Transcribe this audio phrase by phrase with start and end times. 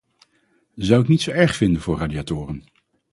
[0.75, 2.63] Zou ik niet zo erg vinden voor radiatoren.